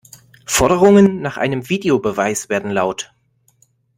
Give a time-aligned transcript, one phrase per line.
[0.47, 3.13] Forderungen nach einem Videobeweis werden laut.